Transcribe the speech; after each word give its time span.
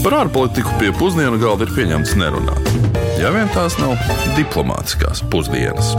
Par 0.00 0.14
ārpolitiku 0.16 0.70
pie 0.80 0.94
pusdienu 0.96 1.36
galda 1.36 1.66
ir 1.66 1.72
pieņemts 1.76 2.14
nerunāt. 2.16 2.68
Ja 3.20 3.28
vien 3.34 3.50
tās 3.52 3.74
nav 3.76 3.98
diplomātiskās 4.32 5.20
pusdienas. 5.28 5.90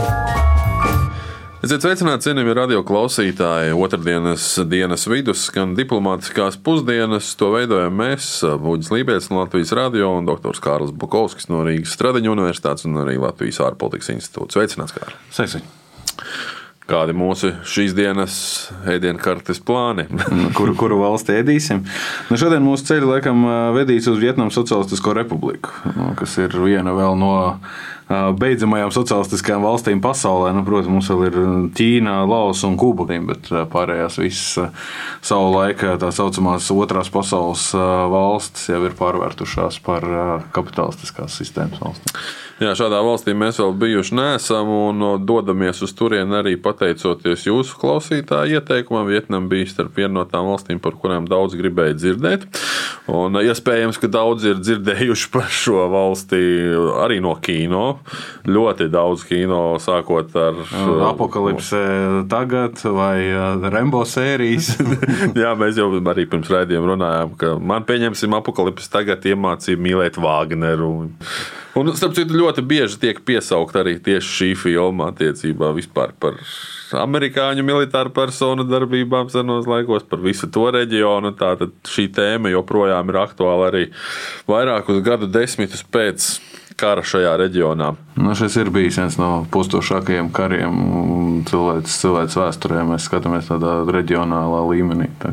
Esiet 1.62 1.86
sveicināti, 1.86 2.26
cienījamie 2.26 2.56
radio 2.58 2.82
klausītāji. 2.82 3.76
Otradienas 3.78 4.48
dienas 4.66 5.06
vidus 5.06 5.44
skan 5.52 5.76
diplomātiskās 5.78 6.58
pusdienas. 6.66 7.30
To 7.38 7.52
veidojam 7.54 7.94
mēs, 8.02 8.32
Buļbuļs 8.42 8.90
Lībijams 8.96 9.30
no 9.30 9.44
Latvijas 9.44 9.76
radio 9.78 10.10
un 10.18 10.26
dr. 10.26 10.58
Kārls 10.66 10.96
Bukovskis 10.98 11.52
no 11.54 11.62
Rīgas 11.68 11.94
Stradiņu 11.94 12.34
universitātes 12.34 12.90
un 12.90 13.04
arī 13.04 13.20
Latvijas 13.22 13.62
ārpolitikas 13.68 14.16
institūts. 14.16 14.58
Sveicināts, 14.58 14.98
Kārl! 14.98 15.14
Sveiki! 15.30 15.62
Kādi 16.92 17.14
mūsu 17.16 17.54
šīs 17.72 17.94
dienas 17.96 18.34
ēdienkartes 18.90 19.62
plāni? 19.64 20.08
kuru, 20.58 20.76
kuru 20.76 21.00
valsti 21.00 21.38
ēdīsim? 21.40 21.86
Nu, 22.28 22.40
šodien 22.40 22.66
mūsu 22.66 22.90
ceļš 22.90 23.08
laikam 23.08 23.46
vedīs 23.78 24.10
uz 24.12 24.20
Vietnamas 24.20 24.58
Socialistisko 24.60 25.16
republiku, 25.16 25.72
kas 26.20 26.36
ir 26.42 26.58
viena 26.60 26.92
no 27.16 27.32
beidzamajām 28.12 28.92
sociālistiskajām 28.92 29.64
valstīm 29.64 30.04
pasaulē. 30.04 30.52
Nu, 30.56 30.66
protams, 30.68 30.92
mums 30.92 31.10
vēl 31.14 31.26
ir 31.30 31.40
Ķīna, 31.78 32.18
Laos 32.28 32.66
un 32.68 32.76
Kuba, 32.80 33.08
bet 33.08 33.48
pārējās 33.72 34.20
visas 34.20 34.76
savu 35.24 35.54
laiku 35.56 35.96
tā 36.02 36.12
saucamās 36.12 36.68
otrās 36.76 37.12
pasaules 37.14 37.70
valstis 38.12 38.68
jau 38.74 38.84
ir 38.88 39.00
pārvērtušās 39.00 39.80
par 39.86 40.08
kapitalistiskās 40.56 41.40
sistēmas 41.40 41.84
valstīm. 41.84 42.20
Jā, 42.62 42.76
šādā 42.78 43.00
valstī 43.02 43.34
mēs 43.34 43.58
vēl 43.58 43.72
bijuši 43.82 44.14
nesam 44.20 44.68
un 44.70 45.02
dodamies 45.26 45.80
uz 45.82 45.96
turieni 45.98 46.36
arī 46.38 46.52
pateicoties 46.62 47.48
jūsu 47.48 47.78
klausītāju 47.82 48.60
ieteikumam. 48.60 49.08
Vietnam 49.10 49.48
bija 49.50 49.66
starp 49.72 49.96
vienu 49.98 50.20
no 50.20 50.26
tām 50.30 50.46
valstīm, 50.46 50.78
par 50.84 50.94
kurām 51.02 51.26
daudz 51.26 51.56
gribēja 51.58 51.96
dzirdēt. 51.98 52.46
Un 53.10 53.40
iespējams, 53.42 53.98
ka 53.98 54.12
daudz 54.14 54.46
ir 54.46 54.60
dzirdējuši 54.62 55.32
par 55.34 55.50
šo 55.50 55.88
valsti 55.90 56.42
arī 57.02 57.18
no 57.26 57.34
kino. 57.42 57.88
Ļoti 58.46 58.92
daudz 58.94 59.26
kino, 59.26 59.64
sākot 59.82 60.38
ar 60.38 60.62
Apokalipse 61.08 61.82
tagad 62.30 62.78
vai 62.86 63.26
Rembo 63.74 64.04
sērijas. 64.06 64.76
Jā, 65.42 65.56
mēs 65.58 65.82
jau 65.82 65.90
arī 66.14 66.28
pirms 66.30 66.54
raidījuma 66.54 66.94
runājām, 66.94 67.34
ka 67.42 67.56
man 67.58 67.90
pieņemsim 67.90 68.38
apokalipsi 68.38 68.94
tagad 68.94 69.26
iemācīja 69.34 69.82
mīlēt 69.82 70.22
Vāgneru. 70.22 70.94
Un, 71.80 71.88
starp 71.96 72.18
citu, 72.18 72.36
ļoti 72.36 72.64
bieži 72.68 72.98
tiek 73.00 73.22
piesaukt 73.24 73.78
arī 73.80 73.96
tieši 74.04 74.32
šī 74.36 74.50
filma 74.60 75.08
attiecībā 75.14 75.70
vispār 75.78 76.12
par 76.20 76.36
amerikāņu 77.00 77.64
militāru 77.64 78.12
personu 78.12 78.66
darbībām 78.68 79.30
senos 79.32 79.70
laikos, 79.72 80.04
par 80.04 80.20
visu 80.20 80.50
to 80.52 80.68
reģionu. 80.76 81.32
Tātad 81.40 81.72
šī 81.88 82.10
tēma 82.18 82.52
joprojām 82.52 83.14
ir 83.14 83.22
aktuāla 83.24 83.70
arī 83.72 83.86
vairākus 84.52 85.00
gadu 85.06 85.32
desmitus 85.32 85.86
pēc 85.88 86.34
kara 86.80 87.04
šajā 87.06 87.34
reģionā. 87.42 87.92
Nu, 88.22 88.34
šis 88.36 88.58
ir 88.60 88.70
bijis 88.74 88.98
viens 89.00 89.16
no 89.20 89.30
postošākajiem 89.54 90.30
kariem 90.36 90.80
cilvēces, 91.48 91.98
cilvēces 92.04 92.38
vēsturē. 92.38 92.82
Mēs 92.90 93.08
skatāmies 93.08 93.48
tādā 93.50 93.78
reģionālā 93.88 94.62
līmenī. 94.68 95.08
Tā 95.22 95.32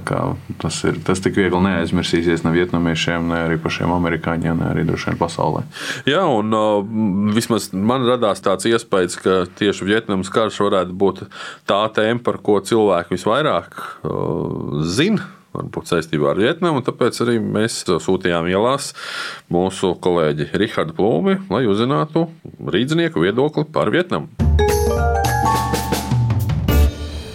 tas 0.63 0.79
ir 0.89 1.01
tas 1.07 1.23
tik 1.25 1.37
viegli 1.41 1.61
neaizmirsīsies 1.67 2.45
ne 2.47 2.55
vietnamiešiem, 2.55 3.31
ne 3.33 3.41
arī 3.49 3.59
pašiem 3.63 3.93
amerikāņiem, 3.99 4.63
ne 4.63 4.71
arī 4.73 4.87
droši 4.89 5.11
vien 5.11 5.21
pasaulē. 5.21 5.65
Jā, 6.09 6.23
un 6.31 6.55
uh, 6.57 7.33
vismaz 7.37 7.71
man 7.75 8.07
radās 8.09 8.43
tāds 8.45 8.69
iespējas, 8.71 9.19
ka 9.23 9.41
tieši 9.59 9.89
Vietnamas 9.89 10.31
karš 10.33 10.63
varētu 10.69 10.95
būt 10.99 11.25
tā 11.69 11.83
tēma, 11.97 12.23
par 12.25 12.39
ko 12.45 12.61
cilvēki 12.65 13.19
visvairāk 13.19 13.83
uh, 14.07 14.87
zina 14.87 15.38
varbūt 15.57 15.91
saistībā 15.93 16.33
ar 16.33 16.41
Vietnamu. 16.43 16.83
Tāpēc 16.87 17.19
arī 17.25 17.39
mēs 17.43 17.81
sūtījām 17.89 18.49
ielās 18.51 18.93
mūsu 19.53 19.95
kolēģi 20.05 20.51
Rihardu 20.61 20.97
Plūmi, 20.99 21.39
lai 21.53 21.65
uzzinātu 21.71 22.27
rīznieku 22.69 23.25
viedokli 23.25 23.67
par 23.73 23.93
Vietnamu. 23.95 24.31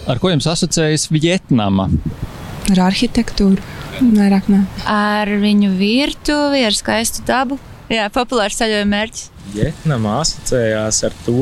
Ar 0.04 0.20
ko 0.20 0.28
jums 0.28 0.46
asociējas 0.50 1.08
Vietnama? 1.12 1.88
Ar 2.74 2.80
arhitektūru, 2.90 3.62
vairāk 4.00 4.50
ne. 4.52 4.64
Ar 4.88 5.30
viņu 5.40 5.72
virtuvi, 5.78 6.64
ar 6.66 6.76
skaistu 6.76 7.24
dabu. 7.28 7.58
Jā, 7.92 8.08
populārs 8.12 8.56
ceļojuma 8.60 8.90
mērķis. 8.90 9.30
Vietnama 9.54 10.18
asociējās 10.22 11.02
ar 11.08 11.16
to, 11.24 11.40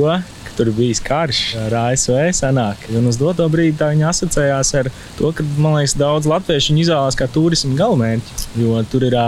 tur 0.56 0.70
bijis 0.76 1.00
karš 1.04 1.40
ar 1.66 1.76
ASV 1.86 2.18
senāk. 2.36 2.86
Un 2.98 3.08
uz 3.10 3.18
doto 3.20 3.46
brīdi 3.52 3.78
tā 3.80 3.92
viņa 3.92 4.10
asociējās 4.10 4.74
ar 4.80 4.90
to, 5.18 5.32
ka 5.36 5.46
man 5.56 5.78
liekas, 5.78 5.96
daudz 6.00 6.28
latviešu 6.30 6.76
izvēlās 6.84 7.18
kā 7.18 7.28
turismu 7.32 7.76
galvenmērķi. 7.78 8.46
Jo 8.62 8.84
tur 8.92 9.08
ir 9.08 9.18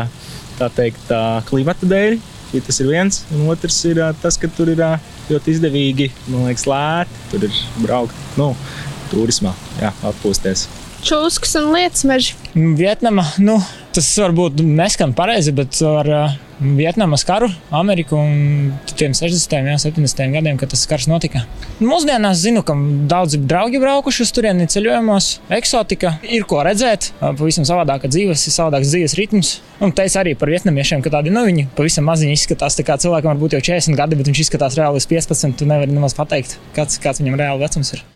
tā 0.58 0.70
teikt, 0.76 1.02
tā 1.10 1.24
klimata 1.48 1.88
dēļ. 1.90 2.20
Tas 2.54 2.76
ir 2.78 2.86
viens, 2.86 3.24
un 3.34 3.48
otrs 3.50 3.80
ir 3.90 3.98
tas, 4.22 4.38
ka 4.38 4.46
tur 4.46 4.70
ir 4.70 4.84
ļoti 5.26 5.56
izdevīgi, 5.56 6.12
man 6.28 6.46
liekas, 6.46 6.68
lēti. 6.70 7.26
Tur 7.32 7.48
ir 7.48 7.60
braukt 7.82 8.38
nu, 8.38 8.52
turismā, 9.10 9.56
jā, 9.82 9.90
atpūsties. 10.06 10.68
Čūskas 11.04 11.50
un 11.60 11.74
lietas 11.74 12.00
meža. 12.08 12.32
Vietnama, 12.54 13.26
nu, 13.44 13.58
tas 13.92 14.06
varbūt 14.16 14.62
neskan 14.64 15.12
pareizi, 15.12 15.52
bet 15.52 15.76
ar 15.84 16.08
uh, 16.08 16.36
Vietnamas 16.64 17.26
karu, 17.28 17.50
Ameriku 17.74 18.16
un 18.16 18.70
tiem 18.96 19.12
60. 19.12 19.52
un 19.60 19.82
70. 19.82 20.22
gadiem, 20.32 20.56
kad 20.56 20.72
tas 20.72 20.86
karš 20.88 21.10
notika. 21.10 21.42
Mūsdienās 21.84 22.40
zinu, 22.40 22.62
ka 22.64 22.76
daudzi 23.10 23.42
draugi 23.44 23.82
braukuši 23.82 24.24
uz 24.24 24.32
turieni 24.32 24.68
ceļojumos, 24.72 25.28
eksotika, 25.58 26.14
ir 26.24 26.48
ko 26.48 26.62
redzēt, 26.64 27.10
pavisam 27.20 27.68
savādāka 27.68 28.08
dzīves, 28.08 28.46
savādāks 28.54 28.94
dzīves 28.94 29.18
ritms. 29.20 29.52
Un 29.84 29.92
teicu 29.92 30.22
arī 30.22 30.32
par 30.40 30.54
vietnamiešiem, 30.54 31.04
ka 31.04 31.12
tādi 31.18 31.34
nu, 31.34 31.44
viņi 31.44 31.68
pavisam 31.76 32.08
maziņi 32.08 32.38
izskatās. 32.38 32.80
Tā 32.80 32.88
kā 32.88 32.96
cilvēkam 33.02 33.34
varbūt 33.34 33.58
jau 33.58 33.64
40 33.74 34.00
gadi, 34.00 34.22
bet 34.22 34.32
viņš 34.32 34.46
izskatās 34.46 34.80
reāli 34.80 35.04
uz 35.04 35.10
15. 35.12 35.58
Tu 35.60 35.68
nevari 35.68 35.92
nemaz 35.92 36.16
pateikt, 36.16 36.56
kāds, 36.78 36.96
kāds 37.02 37.20
viņam 37.20 37.42
reāli 37.42 37.66
vecums 37.66 37.96
ir. 37.98 38.06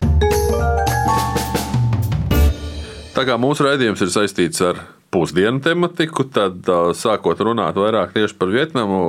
Tā 3.19 3.25
kā 3.27 3.35
mūsu 3.35 3.65
raidījums 3.65 3.99
ir 3.99 4.11
saistīts 4.13 4.61
ar 4.63 4.77
pusdienu 5.11 5.59
tematiku, 5.59 6.23
tad 6.31 6.63
sākot 6.95 7.41
runāt 7.43 7.75
vairāk 7.75 8.13
tieši 8.15 8.37
par 8.39 8.47
Vietnamu, 8.53 8.99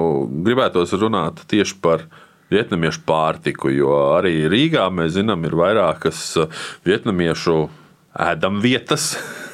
gribētos 0.43 0.97
runāt 0.99 1.45
tieši 1.47 1.77
par 1.79 2.03
vietnamiešu 2.51 3.05
pārtiku, 3.07 3.71
jo 3.71 3.93
arī 4.17 4.49
Rīgā 4.51 4.89
mēs 4.91 5.15
zinām, 5.15 5.47
ir 5.47 5.55
vairākas 5.55 6.25
vietnamiešu 6.89 7.55
ēdamvietas. 8.27 9.07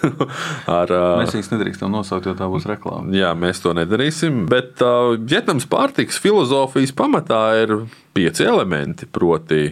ar, 0.78 0.94
mēs 1.21 1.37
viņus 1.37 1.53
nedrīkstam 1.53 1.93
nosaukt, 1.93 2.31
jo 2.31 2.33
tā 2.41 2.49
būs 2.49 2.65
reklāma. 2.73 3.12
Jā, 3.12 3.34
mēs 3.37 3.61
to 3.61 3.77
nedarīsim. 3.77 4.47
Bet 4.49 4.81
uh, 4.81 5.19
Vietnams 5.21 5.69
pārtiks 5.69 6.17
filozofijas 6.25 6.97
pamatā 6.97 7.43
ir 7.61 7.77
pieci 8.17 8.49
elementi, 8.49 9.05
proti, 9.05 9.67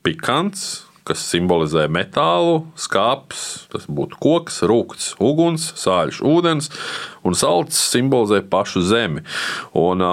pikants, 0.00 0.86
kas 1.04 1.20
simbolizē 1.28 1.84
metālu, 1.92 2.62
skāps, 2.80 3.66
tas 3.72 3.84
būtu 3.88 4.16
koks, 4.24 4.62
rūkts, 4.64 5.10
uguns, 5.20 5.66
sāļš, 5.80 6.22
ūdens, 6.24 6.70
un 7.24 7.36
salds 7.38 7.78
simbolizē 7.90 8.42
pašu 8.50 8.82
zemi. 8.84 9.24
Un, 9.78 10.04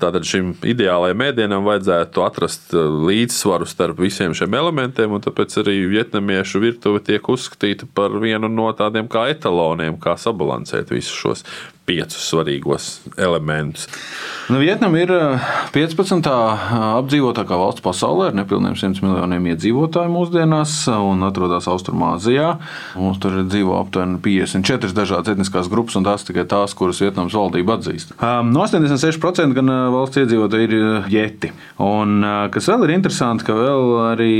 tātad 0.00 0.26
šim 0.28 0.54
ideālajam 0.66 1.20
mēdienam 1.24 1.66
vajadzētu 1.66 2.24
atrast 2.24 2.74
līdzsvaru 2.74 3.68
starp 3.68 4.02
visiem 4.04 4.34
šiem 4.36 4.54
elementiem, 4.58 5.14
un 5.14 5.24
tāpēc 5.24 5.58
arī 5.64 5.80
vietnamiešu 5.90 6.62
virtuve 6.62 7.02
tiek 7.04 7.28
uzskatīta 7.28 7.90
par 7.94 8.14
vienu 8.22 8.50
no 8.50 8.70
tādiem 8.76 9.10
kā 9.10 9.28
etaloniem, 9.34 9.98
kā 10.00 10.18
sabalansēt 10.20 10.94
visus 10.94 11.14
šos 11.18 11.46
piecus 11.84 12.30
svarīgos 12.30 12.84
elementus. 13.20 13.88
Nu, 14.48 14.58
Vietnama 14.60 15.00
ir 15.00 15.10
15. 15.74 16.28
apdzīvotākā 17.00 17.58
valsts 17.60 17.84
pasaulē 17.84 18.30
ar 18.30 18.38
nepilniem 18.38 18.76
100 18.76 19.04
miljoniem 19.04 19.50
iedzīvotāju 19.52 20.12
mūsdienās 20.12 20.76
un 20.94 21.24
atrodas 21.28 21.68
Austrumāzijā. 21.68 22.54
Mums 22.96 23.20
tur 23.20 23.36
dzīvo 23.42 23.76
aptuveni 23.82 24.20
54 24.24 24.96
dažādas 24.96 25.34
etniskās 25.34 25.68
grupas, 25.72 25.98
un 26.00 26.08
tās 26.08 26.24
tikai 26.24 26.43
tās, 26.48 26.74
kuras 26.76 27.00
Vietnamas 27.02 27.34
valdība 27.36 27.76
atzīst. 27.78 28.14
No 28.20 28.64
86% 28.64 29.54
gan 29.56 29.70
valsts 29.94 30.20
iedzīvotāji 30.22 30.68
ir 30.68 30.74
jeti. 31.12 31.50
Un, 31.82 32.24
kas 32.54 32.68
vēl 32.70 32.86
ir 32.86 32.94
interesanti, 32.96 33.46
ka 33.46 33.56
vēl 33.56 33.92
arī 34.12 34.30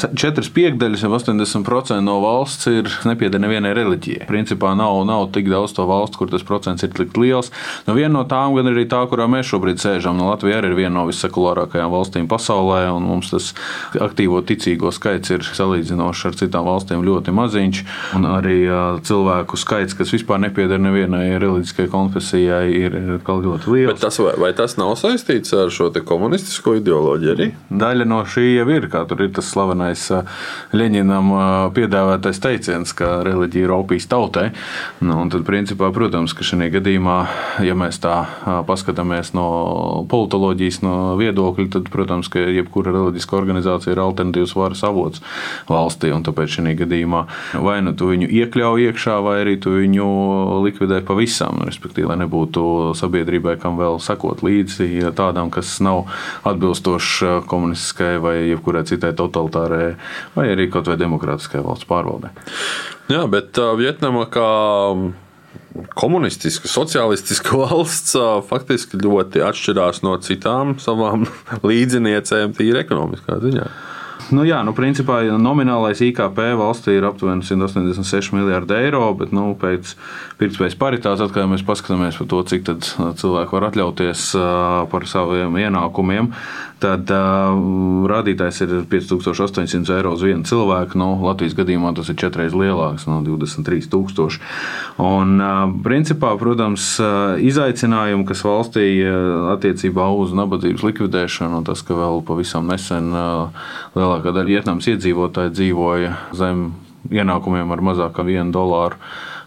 4 0.00 0.52
piekdaļas, 0.56 1.04
jau 1.04 1.12
80% 1.16 2.00
no 2.06 2.18
valsts 2.24 2.70
ir 2.70 2.90
nepieder 3.08 3.42
nevienai 3.42 3.72
reliģijai. 3.76 4.28
Principā 4.30 4.72
nav, 4.78 5.02
nav 5.08 5.28
tik 5.34 5.50
daudz 5.50 5.74
to 5.76 5.86
valstu, 5.90 6.22
kur 6.22 6.32
tas 6.32 6.46
procents 6.46 6.86
ir 6.86 6.94
tik 6.96 7.16
liels. 7.20 7.52
Nu, 7.88 7.96
viena 7.98 8.12
no 8.18 8.24
tām, 8.28 8.54
gan 8.58 8.70
arī 8.72 8.86
tā, 8.90 9.02
kurā 9.10 9.28
mēs 9.30 9.50
šobrīd 9.50 9.82
sēžam, 9.82 10.18
no 10.20 10.30
Latvija 10.30 10.60
arī 10.60 10.72
ir 10.72 10.78
viena 10.82 10.94
no 11.00 11.06
vissekulārākajām 11.10 11.92
valstīm 11.92 12.30
pasaulē, 12.30 12.84
un 12.94 13.08
mums 13.10 13.32
tas 13.34 13.52
aktīvo 13.98 14.42
ticīgo 14.46 14.92
skaits 14.94 15.34
ir 15.34 15.46
salīdzinoši 15.46 16.28
ar 16.30 16.38
citām 16.42 16.66
valstīm 16.68 17.04
ļoti 17.06 17.34
maziņš. 17.34 17.84
Un 18.18 18.28
arī 18.30 18.58
cilvēku 19.06 19.58
skaits, 19.60 19.96
kas 19.98 20.14
vispār 20.14 20.42
nepieder 20.42 20.80
nevienai 20.80 21.00
vienai 21.00 21.29
reliģiskajai 21.40 21.90
konfesijai 21.92 22.64
ir 22.74 22.96
kaut 23.26 23.44
ļoti 23.44 23.72
liels. 23.74 23.92
Bet 23.92 24.02
tas, 24.02 24.18
vai, 24.22 24.34
vai 24.40 24.50
tas 24.56 24.76
nav 24.80 24.94
saistīts 25.00 25.54
ar 25.56 25.70
šo 25.74 25.90
komunistisko 26.06 26.76
ideoloģiju 26.80 27.34
arī? 27.34 27.48
Daļa 27.70 28.06
no 28.08 28.22
šī 28.28 28.46
jau 28.56 28.66
ir, 28.72 28.88
tur 28.90 29.24
ir 29.24 29.32
tas 29.36 29.50
slavenais 29.52 30.06
Leņķinam 30.74 31.32
piedāvātais 31.76 32.40
teiciens, 32.42 32.92
ka 32.96 33.20
reliģija 33.26 33.68
ir 33.68 33.74
opijas 33.74 34.08
tautai. 34.10 34.50
Nu, 35.04 35.18
tad, 35.32 35.44
principā, 35.48 35.90
protams, 35.94 36.34
ka 36.36 36.46
šajā 36.46 36.70
gadījumā, 36.78 37.18
ja 37.66 37.76
mēs 37.78 38.00
tā 38.02 38.16
paskatāmies 38.68 39.32
no 39.36 39.46
politoloģijas 40.10 40.80
no 40.86 40.96
viedokļa, 41.20 41.68
tad, 41.76 41.90
protams, 41.92 42.30
ka 42.32 42.42
jebkura 42.42 42.94
reliģiska 42.94 43.38
organizācija 43.38 43.94
ir 43.94 44.02
alternatīvs 44.04 44.56
varas 44.58 44.84
avots 44.86 45.24
valstī. 45.70 46.10
Tāpēc 46.10 46.58
šajā 46.58 46.76
gadījumā 46.82 47.24
vai 47.58 47.80
nu 47.84 47.92
tu 47.96 48.10
viņu 48.10 48.28
iekļauj 48.30 48.86
iekšā, 48.88 49.16
vai 49.24 49.36
arī 49.44 49.56
tu 49.62 49.74
viņu 49.74 50.06
likvidē 50.66 51.00
pavisam. 51.06 51.19
Respektīvi, 51.68 52.08
lai 52.10 52.18
nebūtu 52.22 52.64
sabiedrībai, 52.98 53.56
kam 53.60 53.78
vēl 53.80 54.00
sekot 54.02 54.44
līdzi 54.46 55.12
tādām, 55.16 55.52
kas 55.54 55.76
nav 55.84 56.06
atbilstošas 56.48 57.46
komunistiskai 57.50 58.14
vai 58.22 58.36
jebkurai 58.50 58.84
citai 58.88 59.12
totalitārai, 59.16 59.94
vai 60.36 60.50
arī 60.54 60.70
kaut 60.72 60.90
vai 60.90 60.98
demokrātiskai 61.00 61.64
valsts 61.64 61.88
pārvaldē. 61.90 62.32
Jā, 63.10 63.24
bet 63.30 63.58
uh, 63.58 63.74
Vietnama 63.78 64.26
kā 64.30 64.50
komunistiska, 65.94 66.68
sociālistiska 66.68 67.56
valsts 67.64 68.16
faktiski 68.50 69.00
ļoti 69.02 69.44
atšķirās 69.46 70.02
no 70.06 70.16
citām 70.24 70.76
savām 70.82 71.26
līdziniecēm, 71.70 72.54
tīri 72.58 72.84
ekonomiskā 72.84 73.40
ziņā. 73.44 73.70
Nu, 74.30 74.44
jā, 74.46 74.60
nu, 74.62 74.70
principā 74.76 75.20
nominālais 75.42 75.98
IKP 76.06 76.38
valstī 76.58 76.94
ir 76.94 77.06
aptuveni 77.08 77.42
186 77.42 78.30
miljardi 78.36 78.76
eiro, 78.78 79.08
bet 79.18 79.32
nu, 79.34 79.48
pēc 79.58 79.96
pirktspējas 80.38 80.76
paritātes, 80.78 81.24
atkal, 81.24 81.48
mēs 81.50 81.64
paskatāmies 81.66 82.18
par 82.20 82.28
to, 82.30 82.42
cik 82.52 82.70
cilvēki 83.18 83.56
var 83.56 83.66
atļauties 83.70 84.26
par 84.92 85.08
saviem 85.10 85.58
ienākumiem, 85.64 86.30
tad 86.80 87.10
uh, 87.14 87.54
rādītājs 88.10 88.62
ir 88.64 88.74
5800 88.90 89.94
eiro 89.96 90.14
uz 90.16 90.24
vienu 90.24 90.46
cilvēku. 90.48 90.98
Nu, 91.00 91.12
Latvijas 91.24 91.56
gadījumā 91.58 91.92
tas 91.96 92.10
ir 92.12 92.18
četras 92.20 92.56
lielāks, 92.56 93.06
no 93.10 93.20
23,000. 93.26 94.40
Un, 95.04 95.36
uh, 95.38 95.62
principā, 95.84 96.32
protams, 96.40 96.92
izaicinājumi, 97.50 98.26
kas 98.28 98.44
valstī 98.46 98.86
attiecībā 99.54 100.10
uz 100.16 100.34
nabadzības 100.36 100.84
likvidēšanu, 100.88 101.60
un 101.60 101.66
tas, 101.68 101.84
ka 101.86 101.96
vēl 101.98 102.22
pavisam 102.26 102.68
nesen 102.70 103.10
uh, 103.14 103.64
lielākā 103.96 104.34
daļa 104.34 104.48
Vietnamas 104.50 104.88
iedzīvotāji 104.90 105.56
dzīvoja 105.56 106.14
zem 106.36 106.70
ienākumiem 107.10 107.70
ar 107.72 107.82
mazāk 107.84 108.14
kā 108.18 108.24
vienu 108.26 108.52
dolāru 108.54 109.00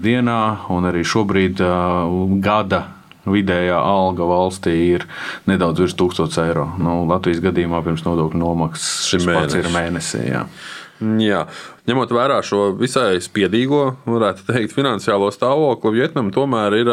dienā, 0.04 0.68
un 0.74 0.90
arī 0.90 1.04
šobrīd 1.06 1.62
uh, 1.64 2.38
gada 2.44 2.86
vidējā 3.30 3.80
alga 3.80 4.28
valstī 4.28 4.76
ir 4.94 5.08
nedaudz 5.50 5.84
virs 5.84 5.98
1000 6.00 6.40
eiro. 6.46 6.68
Nu, 6.82 7.02
Latvijas 7.10 7.44
gadījumā 7.44 7.84
pirms 7.86 8.06
nodokļu 8.08 8.42
nomaksas 8.42 9.10
šis 9.12 9.28
pats 9.30 9.60
ir 9.60 9.70
mēnesī. 9.74 10.26
Jā. 10.32 10.48
Jā. 11.20 11.46
Ņemot 11.84 12.14
vērā 12.16 12.38
šo 12.48 12.70
visai 12.80 13.18
spiedīgo, 13.20 13.98
varētu 14.08 14.46
teikt, 14.48 14.72
finansiālo 14.72 15.28
stāvokli, 15.36 15.98
Vietnama 15.98 16.32
tomēr 16.32 16.78
ir 16.78 16.92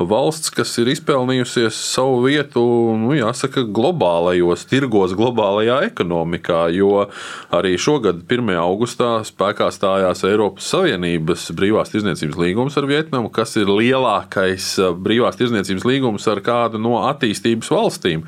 valsts, 0.00 0.52
kas 0.54 0.70
ir 0.80 0.88
izpelnījusies 0.92 1.74
savu 1.74 2.20
vietu, 2.28 2.62
nu, 3.00 3.10
jāsaka, 3.16 3.64
globālajos 3.74 4.62
tirgos, 4.70 5.16
globālajā 5.18 5.80
ekonomikā. 5.90 6.62
Jo 6.76 7.08
arī 7.56 7.74
šogad, 7.80 8.22
1. 8.30 8.54
augustā, 8.62 9.10
spēkā 9.26 9.68
stājās 9.74 10.22
Eiropas 10.28 10.70
Savienības 10.72 11.50
brīvās 11.58 11.90
tirdzniecības 11.90 12.38
līgums 12.40 12.78
ar 12.78 12.88
Vietnamu, 12.90 13.32
kas 13.34 13.56
ir 13.60 13.66
lielākais 13.66 14.72
brīvās 15.02 15.42
tirdzniecības 15.42 15.88
līgums 15.90 16.30
ar 16.30 16.42
kādu 16.46 16.80
no 16.80 17.00
attīstības 17.10 17.74
valstīm. 17.74 18.22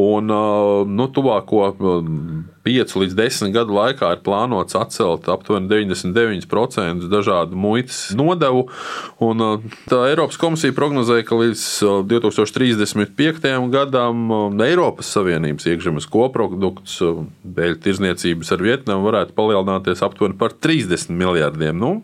Un 0.00 0.32
nu, 0.90 1.06
tuvāko 1.14 1.68
5 2.64 2.96
līdz 2.98 3.14
10 3.20 3.54
gadu 3.54 3.76
laikā 3.76 4.16
ir 4.16 4.24
plānots 4.26 4.74
atcelt 4.78 5.28
aptuveni 5.34 5.68
99% 5.70 7.08
dažādu 7.12 7.58
muitas 7.58 8.06
nodevu. 8.16 8.66
Un, 9.24 9.44
tā 9.90 10.00
Eiropas 10.10 10.38
komisija 10.40 10.74
prognozēja, 10.76 11.26
ka 11.28 11.38
līdz 11.40 11.64
2035. 12.10 13.50
gadam 13.74 14.26
Eiropas 14.64 15.12
Savienības 15.14 15.68
iekšzemes 15.70 16.08
koprodukts 16.10 17.00
dēļ 17.44 17.78
tirzniecības 17.84 18.54
ar 18.54 18.64
Vietnamu 18.64 19.08
varētu 19.10 19.36
palielināties 19.36 20.04
aptuveni 20.06 20.38
par 20.40 20.56
30 20.56 21.12
miljardiem. 21.14 21.78
Nu, 21.78 21.94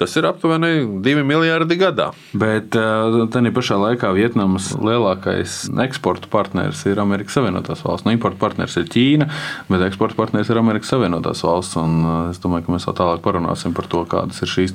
Tas 0.00 0.14
ir 0.16 0.24
aptuveni 0.24 0.86
2 1.04 1.22
miljardi 1.26 1.76
gadā. 1.76 2.08
Bet 2.32 2.72
tā 2.72 3.42
pašā 3.54 3.76
laikā 3.76 4.08
Vietnamas 4.16 4.70
lielākais 4.80 5.66
eksporta 5.84 6.30
partneris 6.32 6.80
ir 6.88 7.00
Amerikas 7.02 7.36
Savienotās 7.36 7.84
valsts. 7.84 8.06
Nu, 8.06 8.14
importa 8.16 8.40
partneris 8.40 8.78
ir 8.80 8.88
Ķīna, 8.92 9.28
bet 9.68 9.84
eksporta 9.86 10.16
partneris 10.18 10.50
ir 10.50 10.60
Amerikas 10.62 10.94
Savienotās 10.94 11.44
valsts. 11.44 11.76
Un 11.80 12.00
es 12.30 12.40
domāju, 12.42 12.66
ka 12.66 12.76
mēs 12.76 12.88
vēl 12.88 12.98
tālāk 13.02 13.22
parunāsim 13.26 13.76
par 13.76 13.90
to, 13.92 14.02
kādas 14.08 14.40
ir 14.42 14.50
šīs 14.50 14.74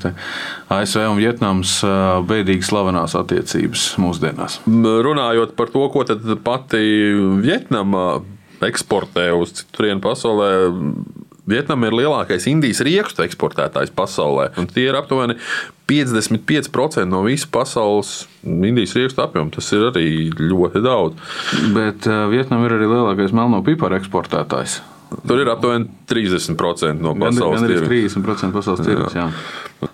ASV 0.73 1.07
un 1.09 1.19
Vietnamas 1.19 1.79
bēdīgi 2.29 2.69
slavenās 2.69 3.17
attiecības 3.17 3.89
mūsdienās. 4.03 4.61
Runājot 4.67 5.57
par 5.57 5.73
to, 5.73 5.87
ko 5.93 6.05
pati 6.45 6.83
Vietnama 7.41 8.19
eksportē 8.65 9.29
uz 9.37 9.53
citurienu 9.59 10.01
pasaulē 10.01 10.51
Vietnama 11.47 11.87
ir 11.87 11.95
lielākais 12.01 12.47
Indijas 12.51 12.81
riekstu 12.83 13.23
eksportētājs 13.23 13.93
pasaulē. 13.95 14.49
Tie 14.73 14.87
ir 14.89 14.97
aptuveni 14.99 15.37
55% 15.87 17.07
no 17.07 17.23
visas 17.23 17.47
pasaules 17.51 18.11
Indijas 18.43 18.97
riekstu 18.97 19.23
apjoma. 19.23 19.53
Tas 19.55 19.71
ir 19.75 19.87
arī 19.91 20.07
ļoti 20.35 20.83
daudz. 20.83 21.15
Bet 21.75 22.09
uh, 22.09 22.27
Vietnama 22.33 22.67
ir 22.67 22.77
arī 22.77 22.91
lielākais 22.91 23.35
melno 23.35 23.63
piparu 23.63 23.99
eksportētājs. 24.01 24.81
Tur 25.07 25.39
ir 25.39 25.49
aptuveni 25.51 25.87
30% 26.09 26.99
no 27.03 27.13
pasaules 27.15 27.63
tirgus. 27.63 28.15
30% 28.17 28.55
pasaules 28.55 28.83
tirgus. 28.83 29.15
Jā. 29.15 29.27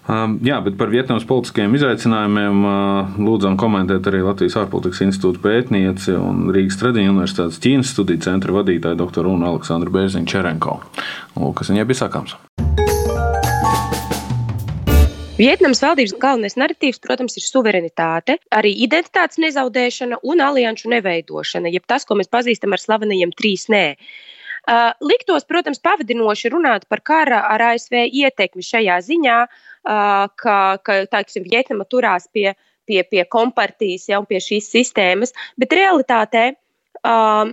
Um, 0.10 0.38
jā, 0.45 0.57
bet 0.65 0.77
par 0.80 0.89
Vietnamas 0.94 1.25
politiskajiem 1.30 1.75
izaicinājumiem 1.77 2.63
uh, 2.65 3.18
lūdzam 3.21 3.57
komentēt 3.60 4.07
arī 4.10 4.24
Latvijas 4.25 4.57
ārpolitikas 4.63 5.04
institūta 5.06 5.44
pētnieci 5.44 6.15
un 6.18 6.48
Rīgas 6.56 6.80
Tradiņu 6.81 7.13
universitātes 7.13 7.62
Ķīnas 7.63 7.94
studiju 7.94 8.24
centra 8.25 8.56
vadītāja 8.57 9.00
dr. 9.00 9.30
Una 9.30 9.51
Aleksandra 9.54 9.94
Bērziņa 9.94 10.33
Čerenko. 10.33 10.80
Lūk, 11.38 11.59
kas 11.62 11.74
viņai 11.74 11.88
bija 11.89 12.06
sakāms. 12.06 12.38
Vietnamas 15.33 15.81
valdības 15.81 16.12
galvenais 16.21 16.54
narratīvs, 16.62 17.00
protams, 17.01 17.33
ir 17.39 17.44
suverenitāte, 17.48 18.36
arī 18.54 18.69
identitātes 18.86 19.39
nezaudēšana 19.42 20.19
un 20.30 20.44
alianšu 20.45 20.92
neveidošana, 20.94 21.71
jeb 21.74 21.88
tas, 21.89 22.06
ko 22.06 22.19
mēs 22.19 22.30
pazīstam 22.30 22.75
ar 22.75 22.81
slavenajiem 22.81 23.33
trīs 23.33 23.66
nē. 23.74 23.88
Uh, 24.63 24.94
liktos, 25.04 25.44
protams, 25.44 25.81
pavadinoši 25.83 26.48
runāt 26.54 26.86
par 26.88 27.01
kara 27.04 27.42
ar 27.51 27.62
ASV 27.74 27.98
ietekmi 28.07 28.63
šajā 28.63 28.95
ziņā, 29.04 29.39
uh, 29.44 30.30
ka, 30.39 30.60
ka 30.80 30.95
teiksim, 31.12 31.44
Vietnama 31.51 31.83
turās 31.83 32.30
pie, 32.31 32.54
pie, 32.88 33.01
pie 33.04 33.25
kompartijas 33.27 34.07
jau 34.07 34.21
pie 34.30 34.39
šīs 34.39 34.71
sistēmas, 34.71 35.35
bet 35.59 35.76
realitātē, 35.76 36.45
uh, 37.04 37.52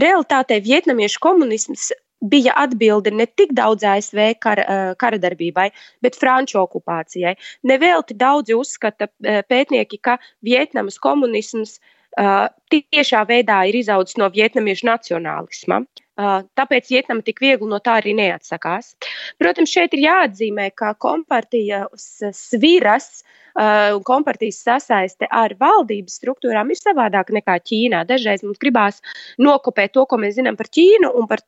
realitātē 0.00 0.62
vietnamiešu 0.64 1.20
komunisms 1.20 1.90
bija 2.24 2.56
atbilde 2.56 3.12
ne 3.12 3.26
tik 3.28 3.52
daudz 3.52 3.84
ASV 3.84 4.30
kara, 4.40 4.94
kara 4.96 5.20
darbībai, 5.20 5.72
bet 6.00 6.16
franču 6.16 6.62
okupācijai. 6.62 7.34
Nevelti 7.68 8.16
daudzi 8.16 8.56
uzskata 8.56 9.10
pētnieki, 9.20 9.98
ka 10.00 10.20
Vietnamas 10.46 11.02
komunisms 11.02 11.80
uh, 11.80 11.98
tiešā 12.16 13.24
veidā 13.28 13.62
ir 13.68 13.80
izaudzis 13.80 14.18
no 14.20 14.28
vietnamiešu 14.32 14.88
nacionālisma. 14.88 15.82
Tāpēc 16.12 16.90
Vietnama 16.92 17.24
tik 17.24 17.40
viegli 17.40 17.66
no 17.70 17.78
tā 17.80 17.96
arī 18.02 18.12
neatsakās. 18.14 18.92
Protams, 19.40 19.72
šeit 19.72 19.94
ir 19.96 20.02
jāatzīmē, 20.04 20.68
ka 20.76 20.92
kompartijas 21.00 22.20
sviras 22.36 23.22
un 23.56 24.02
kompartijas 24.04 24.60
sasaiste 24.64 25.26
ar 25.28 25.54
valdības 25.60 26.18
struktūrām 26.20 26.70
ir 26.72 26.78
savādāka 26.78 27.32
nekā 27.36 27.56
Ķīnā. 27.64 28.04
Dažreiz 28.08 28.44
mums 28.44 28.60
gribās 28.60 29.00
nokopēt 29.40 29.96
to, 29.96 30.04
ko 30.08 30.20
mēs 30.20 30.36
zinām 30.36 30.56
par 30.60 30.68
Ķīnu 30.72 31.10
un 31.16 31.28
par 31.32 31.40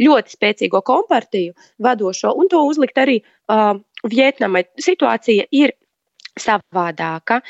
ļoti 0.00 0.36
spēcīgo 0.36 0.84
kompartiju 0.84 1.56
vadošo, 1.88 2.36
un 2.36 2.52
to 2.52 2.62
uzlikt 2.68 3.00
arī 3.00 3.18
Vietnamai. 4.04 4.66
Situācija 4.76 5.48
ir 5.56 5.72
savādāka. 6.36 7.40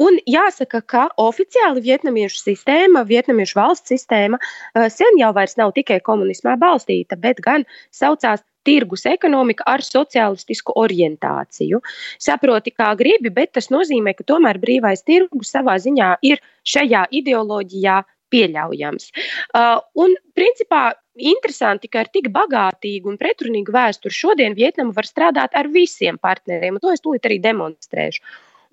Un 0.00 0.16
jāsaka, 0.26 0.80
ka 0.82 1.04
oficiāli 1.22 1.84
vietnamiešu 1.84 2.40
sistēma, 2.40 3.04
vietnamiešu 3.06 3.58
valsts 3.60 3.92
sistēma 3.92 4.40
eh, 4.40 4.88
sen 4.90 5.20
jau 5.20 5.30
nav 5.34 5.72
tikai 5.76 6.00
komunismā 6.00 6.56
balstīta, 6.58 7.16
bet 7.16 7.40
gan 7.40 7.64
saucās 7.92 8.42
tirgus 8.64 9.04
ekonomika 9.06 9.66
ar 9.68 9.84
sociālistisku 9.84 10.74
orientāciju. 10.80 11.80
Saproti, 12.18 12.72
kā 12.72 12.94
gribi, 12.96 13.30
bet 13.30 13.52
tas 13.52 13.70
nozīmē, 13.70 14.16
ka 14.16 14.24
tomēr 14.24 14.58
brīvais 14.58 15.04
tirgus 15.04 15.52
savā 15.52 15.76
ziņā 15.78 16.16
ir 16.22 16.40
šajā 16.64 17.04
ideoloģijā 17.20 18.00
pieļaujams. 18.34 19.10
Uh, 19.54 19.78
un, 20.00 20.16
principā, 20.34 20.94
interesanti, 21.14 21.90
ka 21.92 22.02
ar 22.02 22.10
tik 22.10 22.32
bagātīgu 22.34 23.12
un 23.12 23.20
pretrunīgu 23.20 23.74
vēsturi 23.74 24.16
šodien 24.16 24.56
Vietnama 24.58 24.96
var 24.96 25.06
strādāt 25.06 25.54
ar 25.54 25.70
visiem 25.70 26.18
partneriem, 26.18 26.80
un 26.80 26.82
to 26.82 26.94
es 26.96 27.04
tūlīt 27.04 27.28
arī 27.28 27.38
demonstrēšu. 27.44 28.24